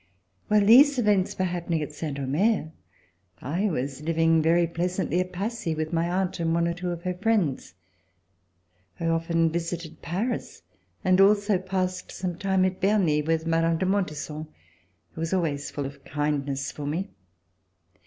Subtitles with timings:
[0.47, 2.71] While these events were happening at Saint Omer,
[3.39, 6.89] I was Hving very pleasantly at Passy with my aunt and with one or two
[6.89, 7.75] of her friends.
[8.99, 10.63] I often visited Paris,
[11.03, 13.77] and also passed some time at Berny with Mme.
[13.77, 14.47] de Montesson,
[15.11, 17.09] who was always full of kindness for me.